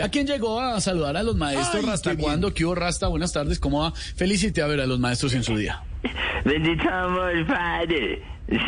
[0.00, 1.84] ¿A quién llegó a saludar a los maestros?
[1.84, 2.54] Ay, ¿Rasta cuándo?
[2.54, 3.08] ¿Qué hubo, Rasta?
[3.08, 3.92] Buenas tardes, ¿cómo va?
[3.92, 5.82] Felicite a ver a los maestros en su día.
[6.46, 8.22] Bendito amor, padre.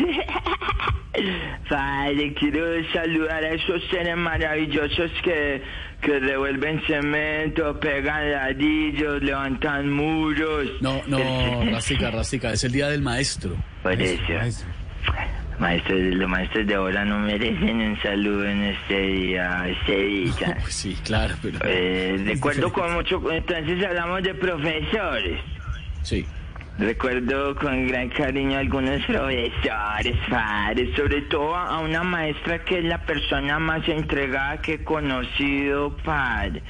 [1.67, 2.61] Padre, quiero
[2.93, 5.63] saludar a esos seres maravillosos que,
[6.01, 10.67] que revuelven cemento, pegan ladrillos, levantan muros.
[10.81, 11.17] No, no,
[11.71, 13.55] Rastica, Rastica, es el día del maestro.
[13.81, 14.67] Por eso, Maestro.
[15.59, 20.57] Maestros, los maestros de ahora no merecen un saludo en este día, este día.
[20.61, 21.59] Pues sí, claro, pero...
[21.63, 25.39] Eh, recuerdo con mucho, entonces hablamos de profesores.
[26.01, 26.25] Sí.
[26.77, 32.83] Recuerdo con gran cariño a algunos profesores, padres, sobre todo a una maestra que es
[32.83, 36.61] la persona más entregada que he conocido, padre.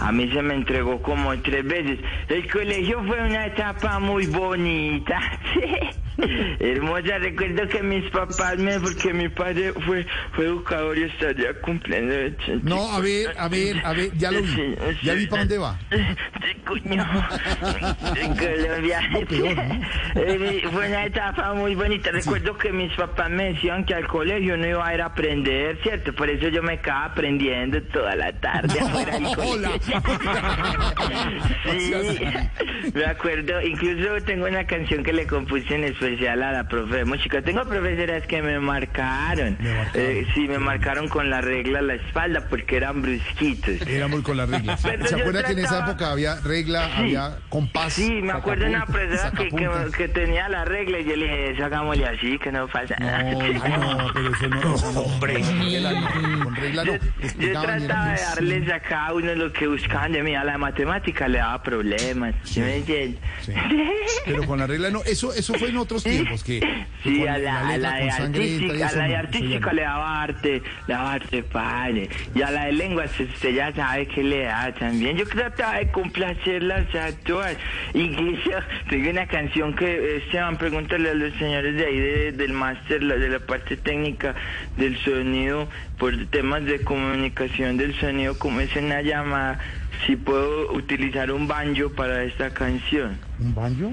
[0.00, 2.00] A mí se me entregó como tres veces.
[2.28, 5.20] El colegio fue una etapa muy bonita,
[6.60, 7.18] hermosa.
[7.18, 12.14] Recuerdo que mis papás me, porque mi padre fue, fue educador y estaría cumpliendo.
[12.62, 14.48] No, a ver, a ver, a ver, ya lo vi.
[14.48, 15.78] Sí, Ya vi para dónde va.
[15.90, 17.04] Sí, coño.
[18.16, 19.00] En Colombia.
[20.14, 22.10] Eh, Fue una etapa muy bonita.
[22.10, 25.78] Recuerdo que mis papás me decían que al colegio no iba a ir a aprender,
[25.82, 26.12] ¿cierto?
[26.14, 29.70] Por eso yo me quedaba aprendiendo toda la tarde afuera del Hola.
[31.64, 31.92] Sí,
[32.94, 37.04] me acuerdo, incluso tengo una canción que le compuse en especial a la profe de
[37.04, 37.42] música.
[37.42, 39.56] Tengo profesoras que me marcaron.
[39.60, 39.90] Me marcaron.
[39.94, 43.80] Eh, sí, me marcaron con la regla a la espalda porque eran brusquitos.
[43.86, 44.80] Era muy con las reglas.
[44.84, 46.92] Pero ¿Se acuerda que en esa trataba- época había regla, Sí.
[47.00, 47.92] había compás?
[47.94, 51.24] Sí, me acuerdo de una persona que, que, que tenía la regla y yo le
[51.24, 53.22] dije, eso hagámosle así, que no pasa nada.
[53.22, 53.38] No,
[54.04, 55.40] no, pero eso no, no, hombre.
[55.40, 56.92] Con regla no.
[56.94, 56.98] Yo,
[57.38, 57.76] yo trataba
[58.12, 60.34] de darles a cada uno lo que buscaban de mí.
[60.34, 62.34] A la matemática le daba problemas.
[62.42, 62.60] ¿Sí
[63.42, 63.52] Sí.
[64.24, 65.02] Pero con la regla no.
[65.04, 66.60] Eso, eso fue en otros tiempos que.
[66.60, 70.22] que Sí, con a la, a la de artística, a la de artística le daba
[70.22, 72.08] arte, le daba arte padre.
[72.34, 75.16] Y a la de lenguas, usted ya sabe que le da también.
[75.16, 77.56] Yo trataba de complacerlas a todas.
[77.92, 78.50] Incluso
[78.88, 83.16] tengo una canción que, Esteban, pregúntale a los señores de ahí de- del máster, la-
[83.16, 84.34] de la parte técnica
[84.78, 89.58] del sonido, por temas de comunicación del sonido, como es una llamada,
[90.06, 93.18] si puedo utilizar un banjo para esta canción.
[93.40, 93.92] ¿Un banjo?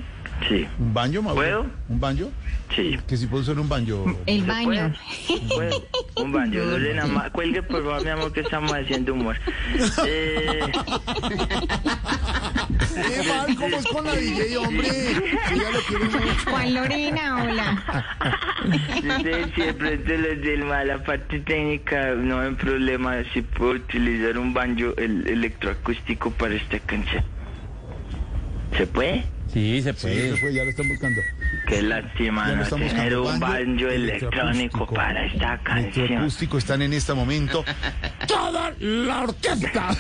[0.49, 1.35] Sí, ¿Un banjo, Mauro?
[1.35, 1.65] ¿Puedo?
[1.89, 2.31] ¿Un banjo?
[2.75, 2.97] sí.
[3.07, 4.05] Que si puedo usar un banjo.
[4.25, 4.65] El ¿Se baño.
[5.27, 5.41] puede?
[5.55, 5.75] Bueno,
[6.15, 6.63] un baño.
[6.65, 9.37] Lorena, ma- cuelgue por favor, mi amor, que estamos haciendo humor.
[10.07, 10.59] Eh,
[12.93, 13.55] ¿Qué mal?
[13.55, 14.87] ¿Cómo es con la DJ, hombre?
[14.87, 16.49] Lo quiero mucho.
[16.49, 17.83] Juan Lorena, hola.
[19.17, 24.37] ustedes siempre de los del mal, la parte técnica no hay problema si puedo utilizar
[24.37, 27.23] un banjo el, electroacústico para esta canción.
[28.77, 29.23] ¿Se puede?
[29.53, 30.07] Sí, se Sí,
[30.39, 30.53] puede.
[30.53, 31.21] ya lo están buscando.
[31.67, 36.05] Qué lástima no tener un banjo electrónico para esta canción.
[36.05, 37.63] Electroacústico están en este momento.
[38.27, 39.89] ¡Toda la orquesta!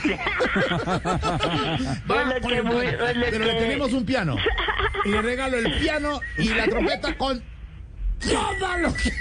[2.07, 4.35] Hola, muy- hola, Pero le tenemos un piano.
[5.05, 7.41] Y le regalo el piano y la trompeta con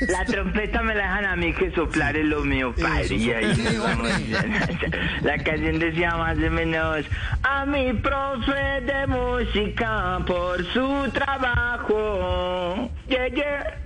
[0.08, 3.16] la trompeta me la dejan a mí que soplar es lo mío, padre.
[3.16, 3.52] Y ahí.
[5.22, 7.06] La canción decía más o menos
[7.42, 12.90] a mi profe de música por su trabajo.
[13.08, 13.76] Yeah, yeah.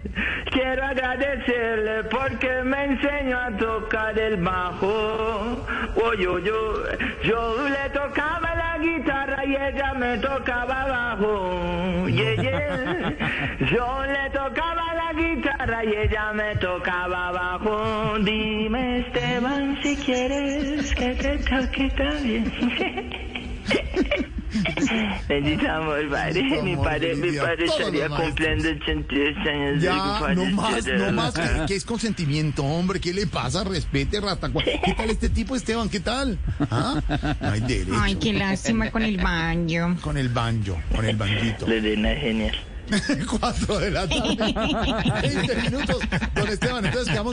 [0.51, 5.67] Quiero agradecerle porque me enseñó a tocar el bajo.
[5.97, 6.83] Oh, yo, yo,
[7.25, 12.09] yo le tocaba la guitarra y ella me tocaba bajo.
[12.09, 12.35] Yeah.
[13.71, 14.84] Yo le tocaba
[15.15, 18.19] guitarra y ella me tocaba bajo.
[18.21, 22.53] Dime, Esteban, si quieres que te toque también.
[25.29, 26.43] Bendito amor, padre.
[26.63, 31.35] Mi padre, mi padre estaría cumpliendo 82 años de Ya, padre, no más, no más,
[31.35, 33.01] que, que es consentimiento, hombre.
[33.01, 33.65] ¿Qué le pasa?
[33.65, 34.51] Respete, rata.
[34.85, 35.89] ¿Qué tal este tipo, Esteban?
[35.89, 36.39] ¿Qué tal?
[36.71, 37.01] ¿Ah?
[37.41, 37.95] No hay derecho.
[38.01, 39.97] Ay, qué lástima con el baño.
[40.01, 41.67] Con el banjo, con el banjito.
[41.67, 42.74] Lorena es genial.
[43.41, 44.37] Cuatro de la tarde.
[45.23, 45.99] 20 minutos.
[46.35, 47.33] Don Esteban, entonces quedamos.